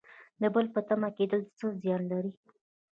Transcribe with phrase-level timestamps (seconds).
[0.41, 2.33] د بل په تمه کیدل څه زیان لري؟